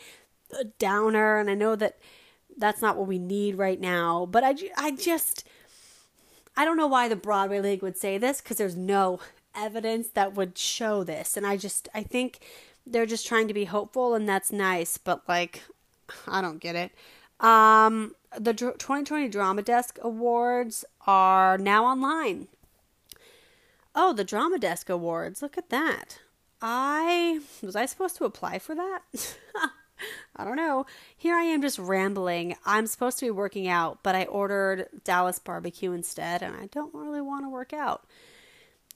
a 0.58 0.64
downer 0.78 1.38
and 1.38 1.50
i 1.50 1.54
know 1.54 1.76
that 1.76 1.98
that's 2.56 2.80
not 2.80 2.96
what 2.96 3.06
we 3.06 3.18
need 3.18 3.56
right 3.56 3.80
now 3.80 4.26
but 4.26 4.42
i, 4.42 4.54
I 4.76 4.90
just 4.92 5.46
i 6.56 6.64
don't 6.64 6.78
know 6.78 6.86
why 6.86 7.08
the 7.08 7.16
broadway 7.16 7.60
league 7.60 7.82
would 7.82 7.98
say 7.98 8.16
this 8.18 8.40
because 8.40 8.56
there's 8.56 8.76
no 8.76 9.20
evidence 9.54 10.08
that 10.08 10.34
would 10.34 10.56
show 10.56 11.04
this 11.04 11.36
and 11.36 11.46
i 11.46 11.56
just 11.56 11.88
i 11.94 12.02
think 12.02 12.40
they're 12.86 13.06
just 13.06 13.26
trying 13.26 13.48
to 13.48 13.54
be 13.54 13.64
hopeful 13.64 14.14
and 14.14 14.28
that's 14.28 14.52
nice, 14.52 14.98
but 14.98 15.22
like 15.28 15.62
I 16.26 16.40
don't 16.40 16.60
get 16.60 16.76
it. 16.76 16.92
Um 17.44 18.14
the 18.38 18.52
2020 18.52 19.28
Drama 19.28 19.62
Desk 19.62 19.98
Awards 20.02 20.84
are 21.06 21.58
now 21.58 21.84
online. 21.84 22.48
Oh, 23.94 24.12
the 24.12 24.24
Drama 24.24 24.58
Desk 24.58 24.88
Awards. 24.90 25.40
Look 25.42 25.56
at 25.56 25.70
that. 25.70 26.20
I 26.60 27.40
was 27.62 27.76
I 27.76 27.86
supposed 27.86 28.16
to 28.16 28.24
apply 28.24 28.58
for 28.58 28.74
that? 28.74 29.02
I 30.36 30.44
don't 30.44 30.56
know. 30.56 30.84
Here 31.16 31.34
I 31.34 31.44
am 31.44 31.62
just 31.62 31.78
rambling. 31.78 32.56
I'm 32.66 32.86
supposed 32.86 33.18
to 33.18 33.26
be 33.26 33.30
working 33.30 33.68
out, 33.68 34.00
but 34.02 34.14
I 34.14 34.24
ordered 34.24 34.88
Dallas 35.04 35.38
barbecue 35.38 35.92
instead, 35.92 36.42
and 36.42 36.54
I 36.54 36.66
don't 36.66 36.94
really 36.94 37.22
want 37.22 37.44
to 37.44 37.48
work 37.48 37.72
out. 37.72 38.06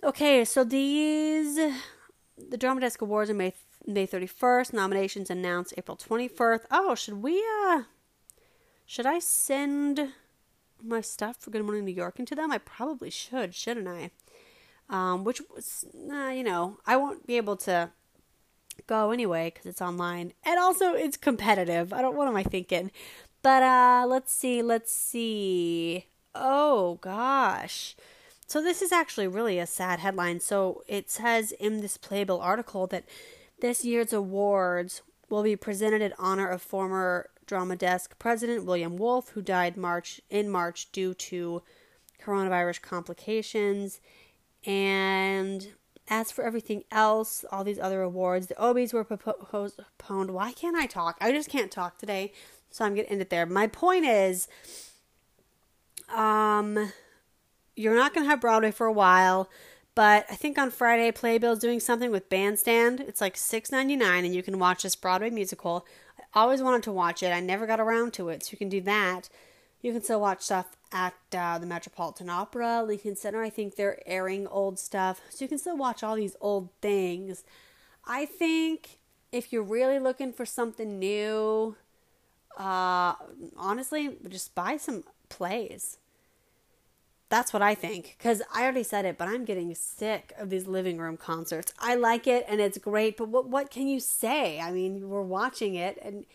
Okay, 0.03 0.45
so 0.45 0.65
these 0.65 1.57
the 1.57 2.57
Drama 2.57 2.81
Desk 2.81 3.01
Awards 3.01 3.31
are 3.31 3.35
May 3.35 3.55
May 3.87 4.07
31st. 4.07 4.73
Nominations 4.73 5.31
announced 5.31 5.75
April 5.77 5.97
21st. 5.97 6.61
Oh, 6.71 6.95
should 6.95 7.23
we, 7.23 7.45
uh, 7.65 7.83
should 8.87 9.07
I 9.07 9.19
send 9.19 10.13
my 10.83 11.01
stuff 11.01 11.37
for 11.39 11.51
Good 11.51 11.65
Morning 11.65 11.85
New 11.85 11.93
York 11.95 12.19
into 12.19 12.35
them? 12.35 12.53
I 12.53 12.59
probably 12.59 13.11
should, 13.11 13.55
shouldn't 13.55 13.89
I? 13.89 14.11
Um, 14.89 15.25
which 15.25 15.41
was, 15.55 15.85
uh, 16.13 16.29
you 16.29 16.43
know, 16.43 16.79
I 16.87 16.97
won't 16.97 17.27
be 17.27 17.37
able 17.37 17.57
to 17.59 17.91
go 18.87 19.11
anyway 19.11 19.53
because 19.53 19.67
it's 19.67 19.83
online. 19.83 20.33
And 20.45 20.59
also, 20.59 20.95
it's 20.95 21.17
competitive. 21.17 21.93
I 21.93 22.03
don't, 22.03 22.17
what 22.17 22.29
am 22.29 22.37
I 22.37 22.43
thinking? 22.43 22.91
But, 23.43 23.63
uh, 23.63 24.07
let's 24.09 24.33
see, 24.33 24.63
let's 24.63 24.93
see. 24.93 26.07
Oh, 26.35 26.99
gosh. 27.01 27.97
So 28.47 28.61
this 28.61 28.83
is 28.83 28.91
actually 28.91 29.29
really 29.29 29.61
a 29.61 29.67
sad 29.67 30.01
headline. 30.01 30.41
So 30.41 30.83
it 30.89 31.09
says 31.09 31.53
in 31.53 31.81
this 31.81 31.97
Playbill 31.97 32.41
article 32.41 32.89
that 32.89 33.05
this 33.61 33.85
year's 33.85 34.13
awards 34.13 35.03
will 35.29 35.43
be 35.43 35.57
presented 35.57 36.03
in 36.03 36.13
honor 36.19 36.49
of 36.49 36.61
former 36.61 37.31
Drama 37.47 37.77
Desk 37.77 38.19
president 38.19 38.65
William 38.65 38.97
Wolf, 38.97 39.31
who 39.31 39.43
died 39.43 39.77
March 39.77 40.21
in 40.31 40.49
March 40.49 40.93
due 40.93 41.15
to 41.15 41.63
coronavirus 42.23 42.83
complications. 42.83 44.01
And 44.65 45.69
as 46.09 46.31
for 46.31 46.45
everything 46.45 46.85
else, 46.91 47.45
all 47.51 47.65
these 47.65 47.79
other 47.79 48.03
awards, 48.03 48.49
the 48.49 48.55
Obies 48.55 48.93
were 48.93 49.05
postponed. 49.05 50.31
Why 50.33 50.53
can't 50.53 50.77
I 50.77 50.87
talk? 50.87 51.17
I 51.21 51.33
just 51.33 51.49
can't 51.49 51.71
talk 51.71 51.99
today, 51.99 52.33
so 52.71 52.85
I'm 52.85 52.95
gonna 52.95 53.09
end 53.09 53.23
it 53.23 53.31
there. 53.31 53.47
My 53.47 53.67
point 53.67 54.05
is, 54.05 54.49
um, 56.15 56.93
you're 57.77 57.97
not 57.97 58.13
gonna 58.13 58.27
have 58.27 58.41
Broadway 58.41 58.73
for 58.73 58.87
a 58.87 58.93
while. 58.93 59.49
But 59.95 60.25
I 60.31 60.37
think 60.37 60.57
on 60.57 60.71
Friday, 60.71 61.11
Playbill's 61.11 61.59
doing 61.59 61.81
something 61.81 62.11
with 62.11 62.29
Bandstand. 62.29 63.01
It's 63.01 63.21
like 63.21 63.37
six 63.37 63.73
ninety 63.73 63.97
nine, 63.97 64.25
and 64.25 64.35
you 64.35 64.43
can 64.43 64.59
watch 64.59 64.83
this 64.83 64.97
Broadway 64.97 65.31
musical. 65.31 65.87
I 66.33 66.43
always 66.43 66.63
wanted 66.63 66.85
to 66.85 66.93
watch 66.93 67.23
it. 67.23 67.33
I 67.33 67.41
never 67.41 67.67
got 67.67 67.81
around 67.81 68.13
to 68.15 68.29
it, 68.29 68.45
so 68.45 68.51
you 68.53 68.59
can 68.59 68.69
do 68.69 68.81
that. 68.83 69.29
You 69.83 69.93
can 69.93 70.03
still 70.03 70.21
watch 70.21 70.43
stuff 70.43 70.77
at 70.93 71.15
uh, 71.37 71.59
the 71.59 71.67
Metropolitan 71.67 72.31
Opera, 72.31 72.83
Lincoln 72.85 73.17
Center. 73.17 73.43
I 73.43 73.51
think 73.51 73.75
they're 73.75 74.01
airing 74.07 74.47
old 74.47 74.79
stuff, 74.79 75.21
so 75.29 75.45
you 75.45 75.49
can 75.49 75.59
still 75.59 75.77
watch 75.77 76.03
all 76.03 76.17
these 76.17 76.37
old 76.41 76.69
things. 76.81 77.45
I 78.05 78.27
think 78.27 78.99
if 79.33 79.53
you're 79.53 79.63
really 79.63 79.99
looking 79.99 80.33
for 80.33 80.45
something 80.45 80.99
new, 80.99 81.77
uh, 82.59 83.15
honestly, 83.57 84.17
just 84.29 84.55
buy 84.55 84.77
some 84.77 85.05
plays. 85.29 85.99
That's 87.31 87.53
what 87.53 87.63
I 87.63 87.77
think. 87.77 88.17
Because 88.19 88.43
I 88.53 88.65
already 88.65 88.83
said 88.83 89.05
it, 89.05 89.17
but 89.17 89.29
I'm 89.29 89.45
getting 89.45 89.73
sick 89.75 90.33
of 90.37 90.51
these 90.51 90.67
living 90.67 90.99
room 90.99 91.17
concerts. 91.17 91.73
I 91.79 91.95
like 91.95 92.27
it 92.27 92.45
and 92.49 92.61
it's 92.61 92.77
great, 92.77 93.17
but 93.17 93.29
what 93.29 93.49
what 93.49 93.71
can 93.71 93.87
you 93.87 94.01
say? 94.01 94.61
I 94.61 94.73
mean, 94.73 95.09
we're 95.09 95.23
watching 95.23 95.77
it 95.77 95.97
and 96.03 96.27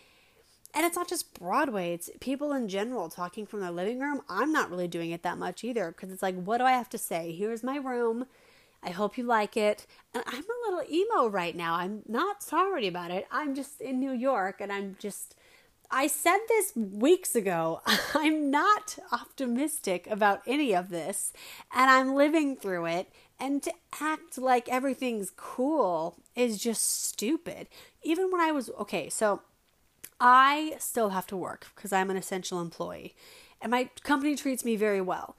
and 0.74 0.86
it's 0.86 0.96
not 0.96 1.10
just 1.10 1.34
Broadway, 1.34 1.94
it's 1.94 2.10
people 2.22 2.54
in 2.54 2.68
general 2.70 3.10
talking 3.10 3.46
from 3.46 3.60
their 3.60 3.72
living 3.72 4.00
room. 4.00 4.22
I'm 4.30 4.52
not 4.52 4.70
really 4.70 4.88
doing 4.88 5.12
it 5.12 5.24
that 5.24 5.38
much 5.38 5.64
either 5.64 5.92
because 5.92 6.12
it's 6.12 6.24
like, 6.24 6.36
what 6.36 6.58
do 6.58 6.64
I 6.64 6.72
have 6.72 6.90
to 6.90 6.98
say? 6.98 7.34
Here's 7.34 7.64
my 7.64 7.78
room. 7.78 8.26
I 8.82 8.92
hope 8.92 9.18
you 9.18 9.26
like 9.26 9.58
it. 9.58 9.86
And 10.14 10.24
I'm 10.26 10.44
a 10.44 10.70
little 10.70 10.84
emo 10.90 11.28
right 11.28 11.56
now. 11.56 11.76
I'm 11.76 12.04
not 12.08 12.42
sorry 12.44 12.88
about 12.88 13.12
it. 13.12 13.28
I'm 13.32 13.54
just 13.56 13.82
in 13.82 14.00
New 14.00 14.12
York 14.14 14.62
and 14.62 14.72
I'm 14.72 14.96
just. 15.00 15.36
I 15.92 16.08
said 16.08 16.38
this 16.48 16.76
weeks 16.76 17.36
ago. 17.36 17.82
I'm 18.14 18.50
not 18.52 18.98
optimistic 19.12 20.08
about 20.08 20.42
any 20.48 20.74
of 20.74 20.90
this, 20.90 21.34
and 21.74 21.90
I'm 21.90 22.16
living 22.16 22.56
through 22.56 22.86
it. 22.86 23.12
And 23.40 23.62
to 23.64 23.74
act 24.00 24.38
like 24.38 24.70
everything's 24.70 25.32
cool 25.36 26.18
is 26.36 26.58
just 26.58 27.04
stupid. 27.04 27.68
Even 28.02 28.32
when 28.32 28.42
I 28.42 28.52
was 28.52 28.70
okay, 28.80 29.10
so 29.10 29.42
I 30.20 30.76
still 30.80 31.10
have 31.10 31.28
to 31.28 31.38
work 31.38 31.68
because 31.76 31.92
I'm 31.92 32.10
an 32.10 32.18
essential 32.18 32.62
employee, 32.62 33.14
and 33.62 33.72
my 33.72 33.90
company 34.04 34.36
treats 34.36 34.64
me 34.64 34.76
very 34.76 35.02
well. 35.02 35.36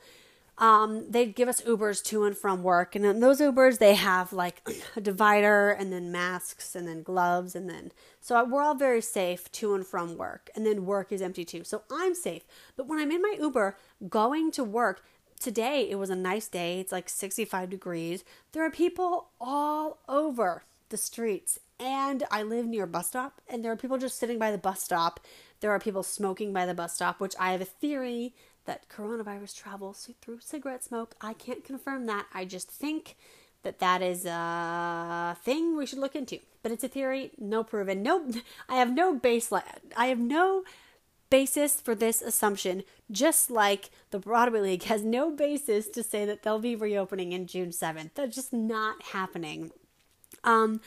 Um, 0.59 1.11
they'd 1.11 1.35
give 1.35 1.49
us 1.49 1.61
Ubers 1.63 2.03
to 2.05 2.25
and 2.25 2.37
from 2.37 2.63
work, 2.63 2.95
and 2.95 3.05
in 3.05 3.21
those 3.21 3.41
Ubers 3.41 3.79
they 3.79 3.95
have 3.95 4.33
like 4.33 4.67
a 4.97 5.01
divider, 5.01 5.71
and 5.71 5.93
then 5.93 6.11
masks, 6.11 6.75
and 6.75 6.89
then 6.89 7.03
gloves, 7.03 7.55
and 7.55 7.69
then 7.69 7.93
so 8.21 8.43
we're 8.45 8.63
all 8.63 8.75
very 8.75 9.03
safe 9.03 9.51
to 9.53 9.75
and 9.75 9.87
from 9.87 10.17
work, 10.17 10.49
and 10.55 10.65
then 10.65 10.87
work 10.87 11.13
is 11.13 11.21
empty 11.21 11.45
too, 11.45 11.63
so 11.65 11.83
I'm 11.91 12.15
safe. 12.15 12.45
But 12.77 12.87
when 12.87 12.99
I'm 12.99 13.11
in 13.11 13.23
my 13.23 13.37
Uber 13.39 13.77
going 14.09 14.51
to 14.53 14.65
work, 14.65 15.05
today 15.39 15.89
it 15.91 15.97
was 15.97 16.11
a 16.11 16.17
nice 16.17 16.49
day. 16.49 16.81
It's 16.81 16.93
like 16.93 17.09
65 17.09 17.69
degrees. 17.69 18.25
There 18.53 18.65
are 18.65 18.71
people 18.71 19.29
all 19.39 19.99
over 20.09 20.65
the 20.89 20.97
streets 20.97 21.59
and 21.79 22.23
I 22.31 22.43
live 22.43 22.67
near 22.67 22.85
a 22.85 22.87
bus 22.89 23.09
stop, 23.09 23.41
and 23.49 23.65
there 23.65 23.73
are 23.73 23.77
people 23.77 23.99
just 23.99 24.19
sitting 24.19 24.39
by 24.39 24.51
the 24.51 24.59
bus 24.59 24.83
stop. 24.83 25.21
There 25.61 25.71
are 25.71 25.79
people 25.79 26.03
smoking 26.03 26.53
by 26.53 26.65
the 26.67 26.75
bus 26.75 26.95
stop, 26.95 27.21
which 27.21 27.35
I 27.39 27.53
have 27.53 27.61
a 27.61 27.67
theory 27.67 28.35
that 28.67 28.89
coronavirus 28.89 29.57
travels 29.57 30.11
through 30.21 30.41
cigarette 30.41 30.85
smoke. 30.85 31.15
I 31.21 31.33
can't 31.33 31.65
confirm 31.65 32.07
that. 32.07 32.27
I 32.33 32.45
just 32.45 32.71
think 32.71 33.17
that 33.63 33.79
that 33.81 34.03
is 34.03 34.25
a 34.25 35.37
thing 35.43 35.77
we 35.77 35.87
should 35.87 35.99
look 35.99 36.15
into. 36.15 36.39
But 36.63 36.73
it's 36.73 36.85
a 36.85 36.89
theory, 36.89 37.33
no 37.39 37.65
proven. 37.65 38.03
No, 38.03 38.31
I 38.69 38.77
have 38.77 38.95
no 38.95 39.19
baseline. 39.19 39.63
I 39.97 40.07
have 40.07 40.19
no 40.19 40.65
basis 41.31 41.81
for 41.81 41.95
this 41.95 42.23
assumption, 42.23 42.85
just 43.11 43.51
like 43.51 43.91
the 44.11 44.19
Broadway 44.19 44.61
League 44.61 44.83
has 44.85 45.03
no 45.03 45.31
basis 45.31 45.89
to 45.89 46.03
say 46.03 46.25
that 46.25 46.43
they'll 46.43 46.59
be 46.59 46.77
reopening 46.77 47.33
in 47.33 47.47
June 47.47 47.71
7th. 47.71 48.11
That's 48.15 48.35
just 48.35 48.53
not 48.53 49.03
happening. 49.03 49.73
Um, 50.45 50.81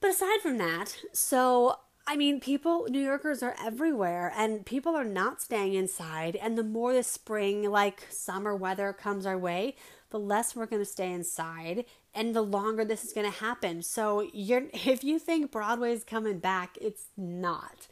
but 0.00 0.10
aside 0.10 0.40
from 0.40 0.58
that, 0.58 0.96
so 1.12 1.78
I 2.10 2.16
mean, 2.16 2.40
people, 2.40 2.88
New 2.90 2.98
Yorkers 2.98 3.40
are 3.40 3.54
everywhere 3.64 4.32
and 4.36 4.66
people 4.66 4.96
are 4.96 5.04
not 5.04 5.40
staying 5.40 5.74
inside. 5.74 6.34
And 6.34 6.58
the 6.58 6.64
more 6.64 6.92
the 6.92 7.04
spring, 7.04 7.70
like 7.70 8.04
summer 8.10 8.56
weather 8.56 8.92
comes 8.92 9.26
our 9.26 9.38
way, 9.38 9.76
the 10.10 10.18
less 10.18 10.56
we're 10.56 10.66
going 10.66 10.82
to 10.82 10.90
stay 10.90 11.12
inside 11.12 11.84
and 12.12 12.34
the 12.34 12.42
longer 12.42 12.84
this 12.84 13.04
is 13.04 13.12
going 13.12 13.30
to 13.30 13.38
happen. 13.38 13.82
So 13.82 14.28
you're, 14.32 14.64
if 14.72 15.04
you 15.04 15.20
think 15.20 15.52
Broadway 15.52 15.92
is 15.92 16.02
coming 16.02 16.40
back, 16.40 16.76
it's 16.80 17.04
not. 17.16 17.86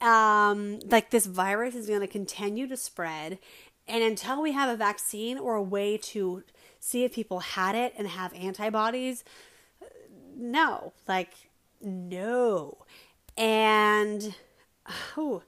Um, 0.00 0.80
like 0.88 1.10
this 1.10 1.26
virus 1.26 1.76
is 1.76 1.86
going 1.86 2.00
to 2.00 2.08
continue 2.08 2.66
to 2.66 2.76
spread. 2.76 3.38
And 3.86 4.02
until 4.02 4.42
we 4.42 4.50
have 4.50 4.70
a 4.70 4.76
vaccine 4.76 5.38
or 5.38 5.54
a 5.54 5.62
way 5.62 5.98
to 5.98 6.42
see 6.80 7.04
if 7.04 7.14
people 7.14 7.38
had 7.38 7.76
it 7.76 7.94
and 7.96 8.08
have 8.08 8.34
antibodies, 8.34 9.22
no, 10.36 10.94
like, 11.06 11.30
no. 11.80 12.78
And, 13.36 14.34
oh, 15.16 15.42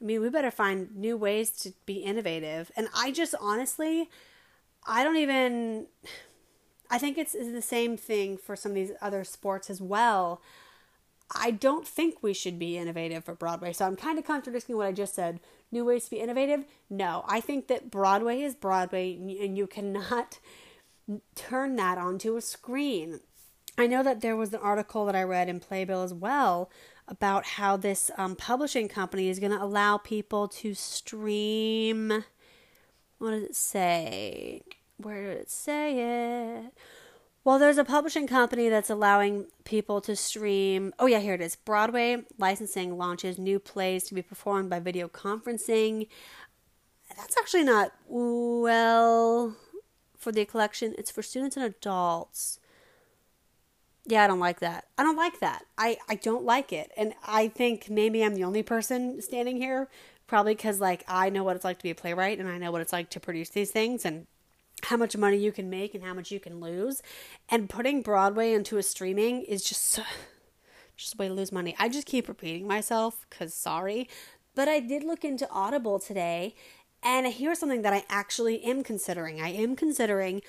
I 0.00 0.04
mean, 0.04 0.20
we 0.20 0.28
better 0.28 0.50
find 0.50 0.94
new 0.94 1.16
ways 1.16 1.50
to 1.62 1.72
be 1.86 1.98
innovative. 1.98 2.70
And 2.76 2.88
I 2.94 3.10
just 3.10 3.34
honestly, 3.40 4.10
I 4.86 5.02
don't 5.02 5.16
even, 5.16 5.86
I 6.90 6.98
think 6.98 7.18
it's, 7.18 7.34
it's 7.34 7.52
the 7.52 7.62
same 7.62 7.96
thing 7.96 8.36
for 8.36 8.56
some 8.56 8.72
of 8.72 8.76
these 8.76 8.92
other 9.00 9.24
sports 9.24 9.70
as 9.70 9.80
well. 9.80 10.40
I 11.34 11.50
don't 11.50 11.86
think 11.86 12.22
we 12.22 12.34
should 12.34 12.58
be 12.58 12.76
innovative 12.76 13.24
for 13.24 13.34
Broadway. 13.34 13.72
So 13.72 13.84
I'm 13.84 13.96
kind 13.96 14.18
of 14.18 14.24
contradicting 14.24 14.76
what 14.76 14.86
I 14.86 14.92
just 14.92 15.14
said. 15.14 15.40
New 15.72 15.84
ways 15.84 16.04
to 16.04 16.10
be 16.10 16.20
innovative? 16.20 16.64
No. 16.88 17.24
I 17.26 17.40
think 17.40 17.66
that 17.66 17.90
Broadway 17.90 18.42
is 18.42 18.54
Broadway 18.54 19.14
and 19.14 19.58
you 19.58 19.66
cannot 19.66 20.38
turn 21.34 21.76
that 21.76 21.98
onto 21.98 22.36
a 22.36 22.40
screen. 22.40 23.20
I 23.78 23.86
know 23.86 24.02
that 24.02 24.20
there 24.20 24.36
was 24.36 24.54
an 24.54 24.60
article 24.62 25.04
that 25.06 25.16
I 25.16 25.22
read 25.22 25.48
in 25.48 25.58
Playbill 25.58 26.02
as 26.02 26.14
well 26.14 26.70
about 27.08 27.46
how 27.46 27.76
this 27.76 28.10
um, 28.16 28.36
publishing 28.36 28.88
company 28.88 29.28
is 29.28 29.38
going 29.38 29.52
to 29.52 29.62
allow 29.62 29.96
people 29.96 30.48
to 30.48 30.74
stream. 30.74 32.24
What 33.18 33.30
does 33.30 33.42
it 33.44 33.56
say? 33.56 34.62
Where 34.98 35.28
did 35.28 35.38
it 35.38 35.50
say 35.50 36.64
it? 36.64 36.72
Well, 37.44 37.60
there's 37.60 37.78
a 37.78 37.84
publishing 37.84 38.26
company 38.26 38.68
that's 38.68 38.90
allowing 38.90 39.46
people 39.64 40.00
to 40.00 40.16
stream. 40.16 40.92
Oh, 40.98 41.06
yeah, 41.06 41.20
here 41.20 41.34
it 41.34 41.40
is. 41.40 41.54
Broadway 41.54 42.24
licensing 42.38 42.98
launches 42.98 43.38
new 43.38 43.60
plays 43.60 44.02
to 44.04 44.14
be 44.14 44.22
performed 44.22 44.68
by 44.68 44.80
video 44.80 45.06
conferencing. 45.06 46.08
That's 47.16 47.36
actually 47.38 47.62
not 47.62 47.92
well 48.08 49.54
for 50.16 50.32
the 50.32 50.44
collection, 50.44 50.92
it's 50.98 51.10
for 51.10 51.22
students 51.22 51.56
and 51.56 51.64
adults 51.64 52.58
yeah, 54.06 54.24
I 54.24 54.26
don't 54.26 54.38
like 54.38 54.60
that. 54.60 54.86
I 54.96 55.02
don't 55.02 55.16
like 55.16 55.40
that. 55.40 55.64
I, 55.76 55.98
I 56.08 56.14
don't 56.14 56.44
like 56.44 56.72
it. 56.72 56.92
And 56.96 57.14
I 57.26 57.48
think 57.48 57.90
maybe 57.90 58.22
I'm 58.24 58.34
the 58.34 58.44
only 58.44 58.62
person 58.62 59.20
standing 59.20 59.56
here, 59.56 59.88
probably 60.26 60.54
because, 60.54 60.80
like, 60.80 61.04
I 61.08 61.28
know 61.28 61.42
what 61.42 61.56
it's 61.56 61.64
like 61.64 61.78
to 61.78 61.82
be 61.82 61.90
a 61.90 61.94
playwright 61.94 62.38
and 62.38 62.48
I 62.48 62.58
know 62.58 62.70
what 62.70 62.80
it's 62.80 62.92
like 62.92 63.10
to 63.10 63.20
produce 63.20 63.50
these 63.50 63.70
things 63.70 64.04
and 64.04 64.26
how 64.84 64.96
much 64.96 65.16
money 65.16 65.38
you 65.38 65.50
can 65.50 65.68
make 65.68 65.94
and 65.94 66.04
how 66.04 66.14
much 66.14 66.30
you 66.30 66.38
can 66.38 66.60
lose. 66.60 67.02
And 67.48 67.68
putting 67.68 68.02
Broadway 68.02 68.52
into 68.52 68.76
a 68.76 68.82
streaming 68.82 69.42
is 69.42 69.64
just, 69.64 69.98
just 70.96 71.14
a 71.14 71.16
way 71.16 71.28
to 71.28 71.34
lose 71.34 71.50
money. 71.50 71.74
I 71.78 71.88
just 71.88 72.06
keep 72.06 72.28
repeating 72.28 72.66
myself 72.66 73.26
because 73.28 73.54
sorry. 73.54 74.08
But 74.54 74.68
I 74.68 74.80
did 74.80 75.02
look 75.02 75.24
into 75.24 75.50
Audible 75.50 75.98
today 75.98 76.54
and 77.02 77.26
here's 77.26 77.58
something 77.58 77.82
that 77.82 77.92
I 77.92 78.04
actually 78.08 78.62
am 78.64 78.82
considering. 78.82 79.40
I 79.40 79.50
am 79.50 79.76
considering 79.76 80.42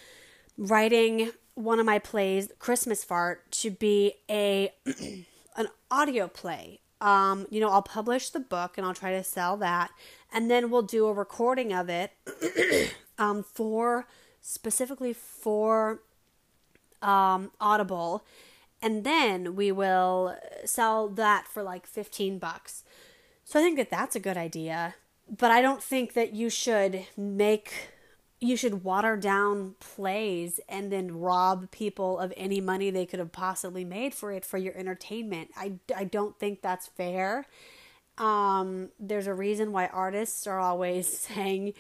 writing 0.58 1.32
one 1.58 1.80
of 1.80 1.88
my 1.88 1.98
plays, 1.98 2.50
Christmas 2.60 3.04
Fart, 3.04 3.52
to 3.52 3.72
be 3.72 4.14
a 4.30 4.72
an 5.56 5.68
audio 5.90 6.28
play. 6.28 6.82
Um, 7.02 7.48
you 7.50 7.60
know, 7.60 7.70
I'll 7.70 7.82
publish 7.82 8.30
the 8.30 8.40
book 8.40 8.78
and 8.78 8.86
I'll 8.86 8.94
try 8.94 9.12
to 9.12 9.24
sell 9.24 9.58
that, 9.58 9.92
and 10.32 10.52
then 10.52 10.70
we'll 10.70 10.84
do 10.84 11.08
a 11.08 11.14
recording 11.14 11.74
of 11.74 11.90
it 11.90 12.12
um, 13.18 13.44
for 13.44 14.06
specifically 14.40 15.14
for 15.14 16.00
um, 17.02 17.52
Audible, 17.60 18.24
and 18.80 19.04
then 19.04 19.56
we 19.56 19.72
will 19.72 20.36
sell 20.64 21.10
that 21.10 21.48
for 21.48 21.64
like 21.64 21.88
fifteen 21.88 22.38
bucks. 22.38 22.84
So 23.46 23.60
I 23.60 23.64
think 23.64 23.78
that 23.78 23.90
that's 23.90 24.16
a 24.16 24.20
good 24.20 24.38
idea, 24.38 24.94
but 25.36 25.50
I 25.50 25.64
don't 25.64 25.82
think 25.82 26.14
that 26.14 26.34
you 26.34 26.52
should 26.52 27.08
make 27.16 27.97
you 28.40 28.56
should 28.56 28.84
water 28.84 29.18
down 29.18 29.76
plays 29.80 30.60
and 30.70 30.92
then 30.92 31.20
rob 31.20 31.72
people 31.72 32.20
of 32.20 32.32
any 32.38 32.62
money 32.62 32.92
they 32.92 33.06
could 33.06 33.20
have 33.20 33.32
possibly 33.32 33.84
made 33.84 34.14
for 34.14 34.32
it 34.32 34.46
for 34.46 34.58
your 34.58 34.76
entertainment. 34.78 35.50
I, 35.56 35.74
I 35.96 36.04
don't 36.04 36.38
think 36.38 36.62
that's 36.62 36.88
fair. 36.88 37.48
Um, 38.18 38.90
there's 39.00 39.28
a 39.28 39.34
reason 39.34 39.72
why 39.72 39.88
artists 39.88 40.46
are 40.46 40.60
always 40.60 41.08
saying 41.18 41.74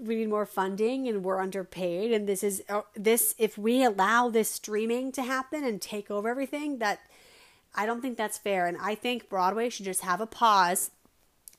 we 0.00 0.16
need 0.16 0.28
more 0.28 0.46
funding 0.46 1.08
and 1.08 1.22
we're 1.22 1.40
underpaid 1.40 2.12
and 2.12 2.28
this 2.28 2.42
is 2.42 2.62
uh, 2.68 2.82
this 2.96 3.34
if 3.38 3.56
we 3.56 3.84
allow 3.84 4.28
this 4.28 4.50
streaming 4.50 5.12
to 5.12 5.22
happen 5.22 5.62
and 5.62 5.80
take 5.80 6.10
over 6.10 6.28
everything 6.28 6.78
that 6.78 6.98
I 7.76 7.86
don't 7.86 8.00
think 8.00 8.16
that's 8.16 8.36
fair 8.36 8.66
and 8.66 8.76
I 8.80 8.96
think 8.96 9.28
Broadway 9.28 9.68
should 9.68 9.84
just 9.84 10.00
have 10.00 10.20
a 10.20 10.26
pause 10.26 10.90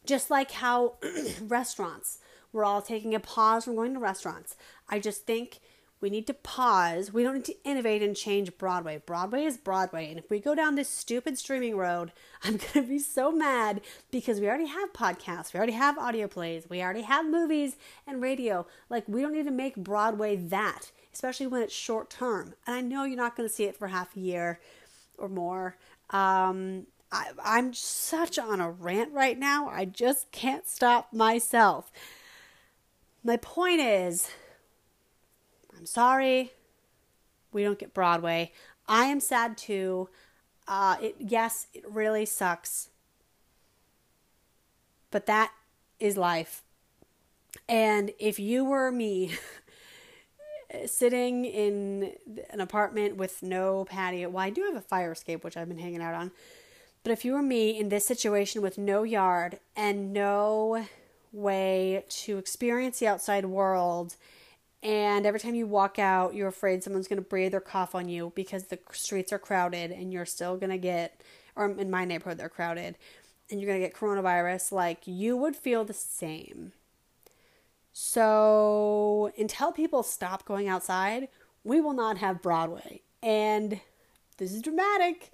just 0.05 0.29
like 0.29 0.51
how 0.51 0.95
restaurants 1.41 2.19
we're 2.53 2.65
all 2.65 2.81
taking 2.81 3.13
a 3.15 3.19
pause 3.19 3.65
from 3.65 3.75
going 3.75 3.93
to 3.93 3.99
restaurants. 3.99 4.55
I 4.89 4.99
just 4.99 5.25
think 5.25 5.59
We 6.01 6.09
need 6.09 6.27
to 6.27 6.33
pause. 6.33 7.13
We 7.13 7.23
don't 7.23 7.35
need 7.35 7.45
to 7.45 7.63
innovate 7.63 8.03
and 8.03 8.15
change 8.15 8.57
Broadway. 8.57 9.01
Broadway 9.03 9.45
is 9.45 9.57
Broadway. 9.57 10.09
And 10.09 10.19
if 10.19 10.29
we 10.29 10.39
go 10.39 10.53
down 10.53 10.75
this 10.75 10.89
stupid 10.89 11.37
streaming 11.37 11.77
road, 11.77 12.11
I'm 12.43 12.57
going 12.57 12.73
to 12.73 12.81
be 12.83 12.99
so 12.99 13.31
mad 13.31 13.81
because 14.11 14.39
we 14.39 14.47
already 14.47 14.67
have 14.67 14.93
podcasts, 14.93 15.53
we 15.53 15.57
already 15.57 15.73
have 15.73 15.97
audio 15.97 16.27
plays, 16.27 16.69
we 16.69 16.81
already 16.81 17.01
have 17.03 17.25
movies 17.25 17.77
and 18.05 18.21
radio. 18.21 18.67
Like, 18.89 19.05
we 19.07 19.21
don't 19.21 19.33
need 19.33 19.45
to 19.45 19.51
make 19.51 19.75
Broadway 19.77 20.35
that, 20.35 20.91
especially 21.13 21.47
when 21.47 21.61
it's 21.63 21.73
short 21.73 22.09
term. 22.09 22.53
And 22.67 22.75
I 22.75 22.81
know 22.81 23.05
you're 23.05 23.17
not 23.17 23.35
going 23.35 23.47
to 23.49 23.55
see 23.55 23.63
it 23.63 23.77
for 23.77 23.87
half 23.87 24.15
a 24.15 24.19
year 24.19 24.59
or 25.17 25.29
more. 25.29 25.77
Um, 26.09 26.87
I, 27.11 27.29
I'm 27.43 27.73
such 27.73 28.37
on 28.37 28.59
a 28.59 28.69
rant 28.69 29.13
right 29.13 29.39
now. 29.39 29.69
I 29.69 29.85
just 29.85 30.31
can't 30.31 30.67
stop 30.67 31.13
myself. 31.13 31.91
My 33.25 33.37
point 33.37 33.81
is, 33.81 34.29
I'm 35.75 35.87
sorry, 35.87 36.51
we 37.51 37.63
don't 37.63 37.79
get 37.79 37.91
Broadway. 37.91 38.51
I 38.87 39.05
am 39.05 39.19
sad 39.19 39.57
too. 39.57 40.09
Uh, 40.67 40.97
it 41.01 41.15
yes, 41.17 41.65
it 41.73 41.83
really 41.89 42.27
sucks, 42.27 42.89
but 45.09 45.25
that 45.25 45.51
is 45.99 46.17
life. 46.17 46.61
And 47.67 48.11
if 48.19 48.37
you 48.37 48.63
were 48.63 48.91
me, 48.91 49.31
sitting 50.85 51.45
in 51.45 52.13
an 52.51 52.61
apartment 52.61 53.17
with 53.17 53.41
no 53.41 53.85
patio, 53.85 54.29
well, 54.29 54.43
I 54.43 54.51
do 54.51 54.61
have 54.65 54.75
a 54.75 54.81
fire 54.81 55.13
escape 55.13 55.43
which 55.43 55.57
I've 55.57 55.67
been 55.67 55.79
hanging 55.79 56.03
out 56.03 56.13
on. 56.13 56.31
But 57.01 57.11
if 57.11 57.25
you 57.25 57.33
were 57.33 57.41
me 57.41 57.79
in 57.79 57.89
this 57.89 58.05
situation 58.05 58.61
with 58.61 58.77
no 58.77 59.01
yard 59.01 59.59
and 59.75 60.13
no 60.13 60.85
way 61.35 62.03
to 62.07 62.37
experience 62.37 62.99
the 62.99 63.07
outside 63.07 63.45
world 63.45 64.15
and 64.85 65.25
every 65.25 65.39
time 65.39 65.55
you 65.55 65.65
walk 65.65 65.97
out, 65.97 66.35
you're 66.35 66.47
afraid 66.47 66.83
someone's 66.83 67.07
going 67.07 67.17
to 67.17 67.27
breathe 67.27 67.55
or 67.55 67.59
cough 67.59 67.95
on 67.95 68.07
you 68.07 68.31
because 68.35 68.65
the 68.65 68.77
streets 68.91 69.33
are 69.33 69.39
crowded 69.39 69.89
and 69.89 70.13
you're 70.13 70.27
still 70.27 70.57
going 70.57 70.69
to 70.69 70.77
get, 70.77 71.21
or 71.55 71.71
in 71.71 71.89
my 71.89 72.05
neighborhood, 72.05 72.37
they're 72.37 72.49
crowded, 72.49 72.95
and 73.49 73.59
you're 73.59 73.67
going 73.67 73.81
to 73.81 73.87
get 73.87 73.95
coronavirus. 73.95 74.71
Like, 74.71 74.99
you 75.05 75.35
would 75.37 75.55
feel 75.55 75.85
the 75.85 75.93
same. 75.93 76.73
So, 77.93 79.31
until 79.39 79.71
people 79.71 80.03
stop 80.03 80.45
going 80.45 80.67
outside, 80.67 81.29
we 81.63 81.81
will 81.81 81.93
not 81.93 82.19
have 82.19 82.43
Broadway. 82.43 83.01
And 83.23 83.79
this 84.37 84.51
is 84.51 84.61
dramatic. 84.61 85.31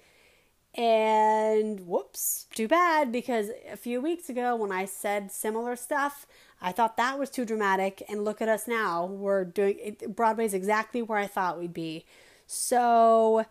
And 0.74 1.80
whoops, 1.80 2.46
too 2.54 2.66
bad 2.66 3.12
because 3.12 3.50
a 3.70 3.76
few 3.76 4.00
weeks 4.00 4.30
ago 4.30 4.56
when 4.56 4.72
I 4.72 4.86
said 4.86 5.30
similar 5.30 5.76
stuff, 5.76 6.26
I 6.62 6.72
thought 6.72 6.96
that 6.96 7.18
was 7.18 7.28
too 7.28 7.44
dramatic, 7.44 8.02
and 8.08 8.24
look 8.24 8.40
at 8.40 8.48
us 8.48 8.68
now. 8.68 9.04
We're 9.04 9.44
doing 9.44 9.76
it, 9.82 10.14
Broadway's 10.16 10.54
exactly 10.54 11.02
where 11.02 11.18
I 11.18 11.26
thought 11.26 11.58
we'd 11.58 11.74
be. 11.74 12.04
So, 12.46 13.44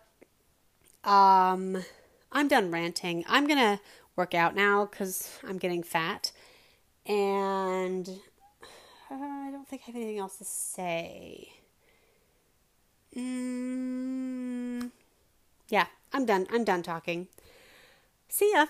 um, 1.04 1.84
I'm 2.32 2.48
done 2.48 2.70
ranting. 2.70 3.24
I'm 3.28 3.46
gonna 3.46 3.80
work 4.16 4.34
out 4.34 4.56
now 4.56 4.86
because 4.86 5.38
I'm 5.46 5.58
getting 5.58 5.82
fat, 5.82 6.32
and 7.06 8.08
uh, 9.10 9.14
I 9.14 9.50
don't 9.52 9.68
think 9.68 9.82
I 9.84 9.86
have 9.86 9.96
anything 9.96 10.18
else 10.18 10.38
to 10.38 10.44
say. 10.44 11.52
Mm, 13.14 14.90
yeah, 15.68 15.86
I'm 16.12 16.26
done. 16.26 16.46
I'm 16.52 16.64
done 16.64 16.82
talking. 16.82 17.28
See 18.28 18.52
ya. 18.52 18.66